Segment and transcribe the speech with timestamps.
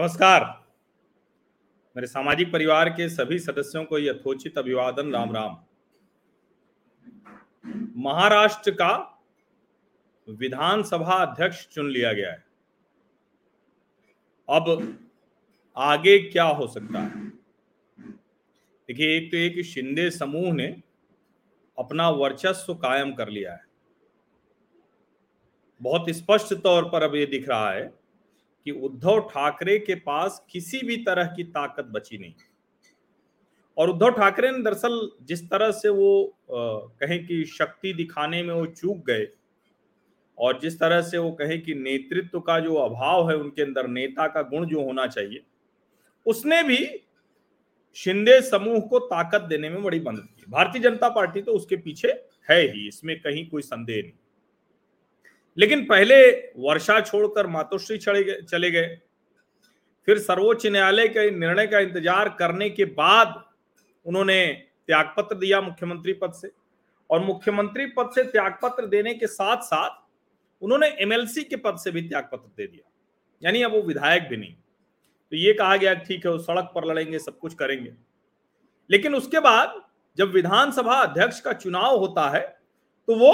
[0.00, 0.68] नमस्कार।
[1.96, 5.64] मेरे सामाजिक परिवार के सभी सदस्यों को यथोचित अभिवादन, राम राम।
[7.96, 9.22] महाराष्ट्र का
[10.28, 12.44] विधानसभा अध्यक्ष चुन लिया गया है।
[14.48, 14.98] अब
[15.76, 17.28] आगे क्या हो सकता है?
[18.88, 20.82] देखिए, एक तो एक शिंदे समूह ने
[21.78, 23.64] अपना वर्चस्व कायम कर लिया है।
[25.82, 27.99] बहुत स्पष्ट तौर पर अब ये दिख रहा है
[28.66, 32.32] कि उद्धव ठाकरे के पास किसी भी तरह की ताकत बची नहीं।
[33.76, 38.64] और उद्धव ठाकरे ने दरअसल जिस तरह से वो कहें कि शक्ति दिखाने में वो
[38.66, 39.26] चूक गए
[40.38, 44.26] और जिस तरह से वो कहे कि नेतृत्व का जो अभाव है उनके अंदर, नेता
[44.26, 45.42] का गुण जो होना चाहिए,
[46.26, 46.78] उसने भी
[47.96, 52.08] शिंदे समूह को ताकत देने में बड़ी मदद की। भारतीय जनता पार्टी तो उसके पीछे
[52.48, 54.12] है ही, इसमें कहीं कोई संदेह नहीं।
[55.60, 56.16] लेकिन पहले
[56.58, 58.96] वर्षा छोड़कर मातोश्री चले गए चले गए।
[60.08, 63.34] फिर सर्वोच्च न्यायालय के निर्णय का इंतज़ार करने के बाद
[64.06, 64.46] उन्होंने
[64.88, 66.50] त्यागपत्र दिया मुख्यमंत्री पद से।
[67.10, 69.98] और मुख्यमंत्री पद से त्यागपत्र देने के साथ साथ
[70.62, 72.90] उन्होंने एमएलसी के पद से भी त्यागपत्र दे दिया।
[73.42, 74.54] यानी अब वो विधायक भी नहीं।
[75.32, 77.92] तो ये कहा गया ठीक है, वो सड़क पर लड़ेंगे, सब कुछ करेंगे।
[78.90, 79.80] लेकिन उसके बाद
[80.18, 82.40] जब विधानसभा अध्यक्ष का चुनाव होता है
[83.08, 83.32] तो वो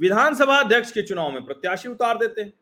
[0.00, 2.52] विधानसभा अध्यक्ष के चुनाव में प्रत्याशी उतार देते हैं।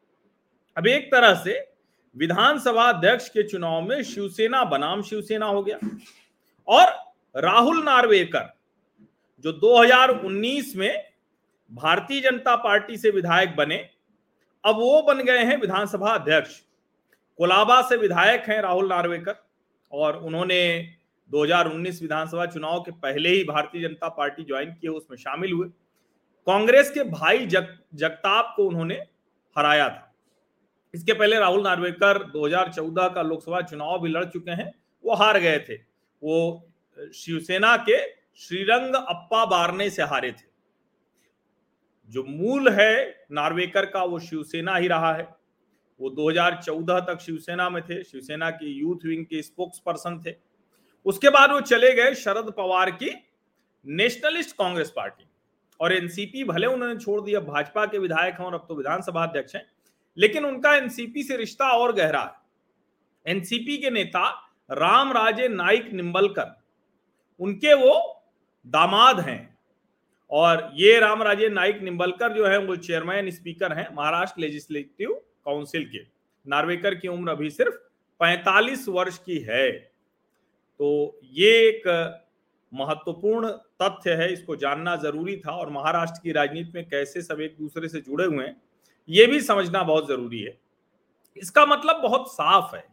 [0.76, 1.72] अब एक तरह से
[2.16, 5.78] विधानसभा अध्यक्ष के चुनाव में शिवसेना, बनाम शिवसेना हो गया।
[6.68, 8.54] और राहुल नार्वेकर,
[9.44, 11.04] जो 2019 में
[11.72, 13.90] भारतीय जनता पार्टी से विधायक बने,
[14.64, 16.60] अब वो बन गए हैं विधानसभा अध्यक्ष
[17.38, 19.34] कोलाबा से विधायक हैं राहुल नार्वेकर
[19.92, 20.90] और उन्होंने
[21.30, 25.68] 2019 विधानसभा चुनाव के पहले ही भारतीय जनता पार्टी ज्वाइन की उसमें शामिल हुए।
[26.46, 28.94] कांग्रेस के भाई जग, जगताप को उन्होंने
[29.58, 30.14] हराया था।
[30.94, 35.58] इसके पहले राहुल नार्वेकर 2014 का लोकसभा चुनाव भी लड़ चुके हैं, वो हार गए
[35.58, 35.74] थे।
[36.22, 36.68] वो,
[37.14, 40.54] शिवसेना के श्रीरंग अप्पा बारने से हारे थे।
[42.08, 45.36] जो मूल है नार्वेकर का, वो शिवसेना ही रहा है।
[46.00, 50.34] वो 2014 तक शिवसेना में थे, शिवसेना के यूथ विंग के स्पोक्स पर्सन थे।
[51.04, 53.26] उसके बाद वो चले गए शरद पवार की
[53.86, 55.26] नेशनलिस्ट कांग्रेस पार्टी
[55.80, 59.54] और एनसीपी भले उन्होंने छोड़ दिया, भाजपा के विधायक हैं और अब तो विधानसभा अध्यक्ष
[59.54, 59.66] हैं,
[60.18, 64.28] लेकिन उनका एनसीपी से रिश्ता और गहरा है। एनसीपी के नेता
[64.70, 66.62] राम राजे नाइक निम्बलकर
[67.40, 68.24] उनके वो
[68.66, 69.58] दामाद हैं।
[70.30, 75.12] और ये राम राजे नाइक निम्बलकर जो है, वो चेयरमैन, स्पीकर हैं महाराष्ट्र लेजिस्लेटिव
[75.44, 75.98] काउंसिल के।
[76.46, 77.74] नार्वेकर की उम्र अभी सिर्फ़
[78.20, 79.70] 45 वर्ष की है।
[80.78, 81.82] तो ये एक
[82.74, 83.48] महत्वपूर्ण
[83.82, 87.88] तथ्य है, इसको जानना ज़रूरी था और महाराष्ट्र की राजनीति में कैसे सब एक दूसरे
[87.88, 88.56] से जुड़े हुए हैं,
[89.08, 90.56] ये भी समझना बहुत ज़रूरी है।
[91.36, 92.84] इसका मतलब बहुत साफ़ है।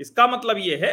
[0.00, 0.92] इसका मतलब ये है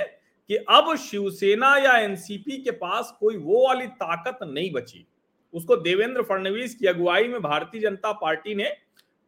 [0.49, 5.05] कि अब शिवसेना या एनसीपी के पास कोई वो वाली ताकत नहीं बची।
[5.53, 8.69] उसको देवेंद्र फडणवीस की अगुवाई में भारतीय जनता पार्टी ने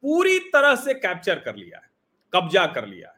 [0.03, 1.90] पूरी तरह से कैप्चर कर लिया है,
[2.34, 3.16] कब्जा कर लिया है।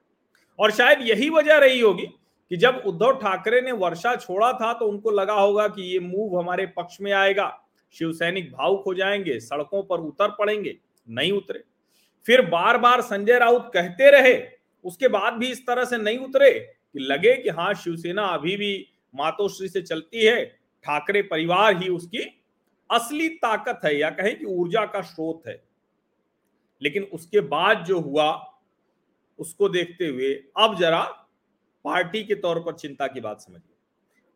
[0.59, 2.07] और शायद यही वजह रही होगी
[2.51, 6.39] कि जब उद्धव ठाकरे ने वर्षा छोड़ा था तो उनको लगा होगा कि ये मूव
[6.39, 7.61] हमारे पक्ष में आएगा।
[7.93, 10.77] शिवसैनिक भावुक हो जाएँगे, सड़कों पर उतर पड़ेंगे,
[11.09, 11.63] नहीं उतरे।
[12.25, 14.47] फिर बार बार संजय राउत कहते रहे,
[14.83, 16.51] उसके बाद भी इस तरह से नहीं उतरे
[16.93, 20.45] कि लगे कि हाँ शिवसेना अभी भी मातोश्री से चलती है,
[20.83, 22.41] ठाकरे परिवार ही उसकी
[22.91, 25.63] असली ताकत है या कहें कि ऊर्जा का स्रोत है।
[26.81, 28.57] लेकिन उसके बाद जो हुआ,
[29.39, 31.24] उसको देखते हुए अब जरा
[31.85, 33.73] पार्टी के तौर पर चिंता की बात समझिए।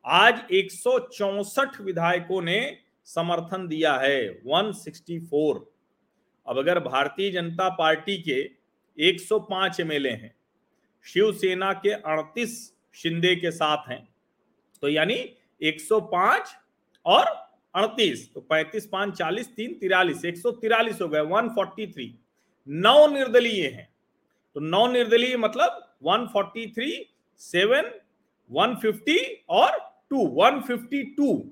[0.05, 0.71] आज एक
[1.81, 2.59] विधायकों ने
[3.07, 5.59] समर्थन दिया है 164
[6.47, 8.39] अब अगर भारतीय जनता पार्टी के
[8.97, 10.33] 105 एमएलए हैं,
[11.05, 12.55] शिवसेना के 38
[12.93, 14.07] शिंदे के साथ हैं
[14.83, 15.17] तो यानी
[15.61, 16.55] 105
[17.05, 17.25] और
[17.75, 22.09] 38 तो 35 पाँच, चालीस, तीन, तिरालीस, एक सौ तिरालीस हो गए 143
[22.67, 23.87] नौ निर्दलीय हैं
[24.55, 26.97] तो नौ निर्दलीय मतलब 143
[27.39, 27.91] सेवन,
[28.51, 29.71] वन फिफ्टी और
[30.09, 31.51] टू, वन फिफ्टी टू।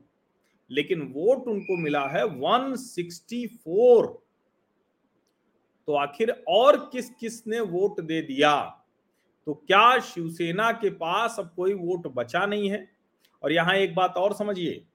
[0.71, 4.05] लेकिन वोट उनको मिला है वन सिक्सटी फोर।
[5.87, 8.83] तो आखिर और किस किस ने वोट दे दिया?
[9.45, 12.89] तो क्या शिवसेना के पास अब कोई वोट बचा नहीं है?
[13.43, 14.85] और यहाँ एक बात और समझिए।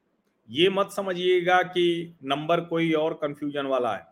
[0.51, 4.07] ये मत समझिएगा कि नंबर कोई और कंफ्यूजन वाला है।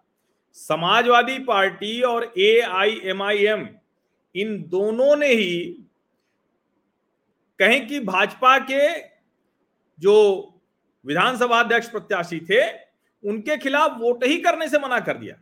[0.53, 3.69] समाजवादी पार्टी और ए आई एम आई एम
[4.35, 5.85] इन दोनों ने ही
[7.61, 8.89] कहें कि भाजपा के
[9.99, 10.15] जो
[11.05, 12.61] विधानसभा अध्यक्ष प्रत्याशी थे,
[13.23, 15.37] उनके खिलाफ वोट ही करने से मना कर दिया।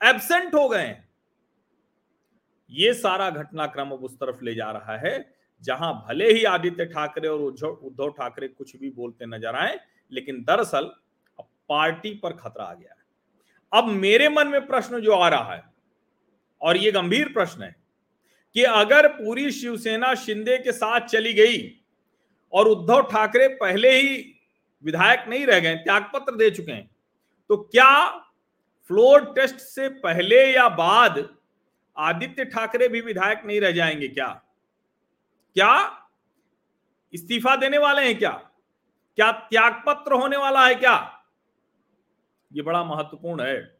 [0.00, 0.96] एबसेंट हो गए
[2.70, 5.34] ये सारा घटनाक्रम अब उस तरफ़ ले जा रहा है,
[5.64, 9.78] जहाँ भले ही आदित्य ठाकरे और उद्धव ठाकरे कुछ भी बोलते नज़र आए,
[10.12, 10.90] लेकिन दरअसल
[11.38, 12.96] पार्टी पर खतरा आ गया है।
[13.72, 15.62] अब मेरे मन में प्रश्न जो आ रहा है,
[16.60, 17.74] और ये गंभीर प्रश्न है
[18.54, 21.58] कि अगर पूरी शिवसेना शिंदे के साथ चली गई
[22.52, 24.34] और उद्धव ठाकरे पहले ही
[24.84, 26.90] विधायक नहीं रह गए, त्यागपत्र दे चुके हैं
[27.50, 28.08] तो क्या
[28.90, 31.28] फ्लोर टेस्ट से पहले या बाद
[31.96, 34.28] आदित्य ठाकरे भी विधायक नहीं रह जाएँगे क्या?
[35.56, 36.06] क्या
[37.12, 38.30] इस्तीफा देने वाले हैं क्या?
[39.18, 41.24] क्या त्यागपत्र होने वाला है क्या?
[42.52, 43.78] ये बड़ा महत्वपूर्ण है।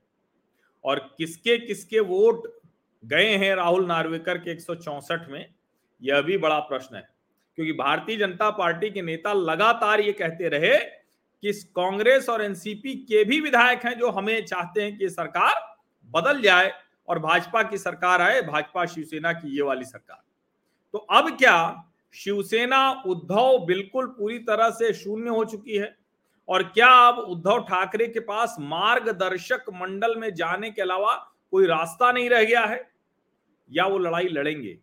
[0.84, 2.57] और किसके किसके वोट
[3.04, 4.60] गए हैं राहुल नार्वेकर के एक
[5.28, 5.54] में,
[6.02, 7.08] यह भी बड़ा प्रश्न है।
[7.56, 10.76] क्योंकि भारतीय जनता पार्टी के नेता लगातार ये कहते रहे
[11.42, 15.76] कि कांग्रेस और एनसीपी के भी विधायक हैं जो हमें चाहते हैं कि सरकार
[16.10, 16.72] बदल जाए
[17.08, 20.22] और भाजपा की सरकार आए, भाजपा शिवसेना की ये वाली सरकार।
[20.92, 21.84] तो अब क्या
[22.14, 25.96] शिवसेना उद्धव बिल्कुल पूरी तरह से शून्य हो चुकी है?
[26.48, 32.12] और क्या अब उद्धव ठाकरे के पास मार्गदर्शक मंडल में जाने के अलावा कोई रास्ता
[32.12, 32.90] नहीं रह गया है,
[33.70, 34.78] या वो लड़ाई लड़ेंगे,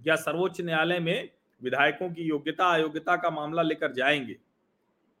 [0.00, 1.30] या सर्वोच्च न्यायालय में
[1.60, 4.36] विधायकों की योग्यता, अयोग्यता का मामला लेकर जाएँगे,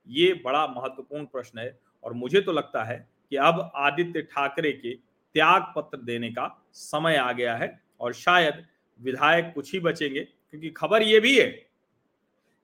[0.06, 2.96] ये बड़ा महत्वपूर्ण प्रश्न है। और मुझे तो लगता है
[3.30, 4.94] कि अब आदित्य ठाकरे के
[5.34, 8.64] त्याग पत्र देने का समय आ गया है, और शायद
[9.00, 11.46] विधायक कुछ ही बचेंगे, क्योंकि खबर यह भी है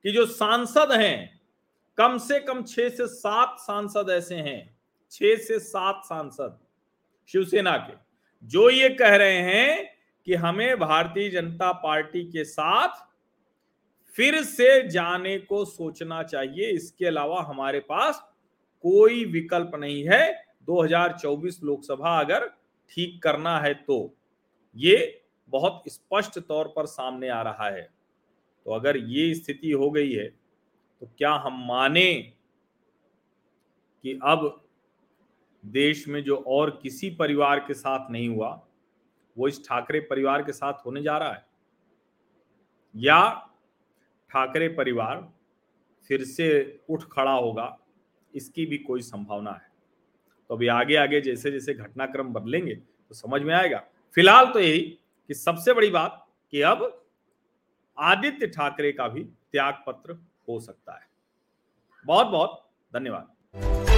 [0.05, 1.41] कि जो सांसद हैं,
[1.97, 4.77] कम से कम छह से सात सांसद ऐसे हैं,
[5.11, 6.59] छह से सात सांसद।
[7.29, 7.93] शिवसेना के।
[8.43, 9.87] जो ये कह रहे हैं
[10.27, 13.07] कि हमें भारतीय जनता पार्टी के साथ
[14.15, 18.21] फिर से जाने को सोचना चाहिए, इसके अलावा हमारे पास
[18.83, 22.47] कोई विकल्प नहीं है। 2024 लोकसभा अगर
[22.91, 24.13] ठीक करना है तो।
[24.75, 25.21] ये
[25.53, 27.81] बहुत स्पष्ट तौर पर सामने आ रहा है।
[28.65, 30.27] तो अगर ये स्थिति हो गई है
[31.01, 32.13] तो क्या हम माने
[34.03, 34.63] कि अब
[35.63, 38.49] देश में जो और किसी परिवार के साथ नहीं हुआ,
[39.37, 41.45] वो इस ठाकरे परिवार के साथ होने जा रहा है।
[42.95, 43.49] या
[44.31, 45.31] ठाकरे परिवार
[46.09, 47.77] फिर से उठ खड़ा होगा,
[48.33, 49.69] इसकी भी कोई संभावना है।
[50.49, 53.83] तो अभी आगे आगे जैसे जैसे घटनाक्रम बदलेंगे तो समझ में आएगा।
[54.15, 54.79] फ़िलहाल तो यही
[55.29, 57.05] कि सबसे बड़ी बात कि अब
[57.97, 60.17] आदित्य ठाकरे का भी त्याग पत्र
[60.47, 61.07] हो सकता है।
[62.05, 63.90] बहुत बहुत धन्यवाद।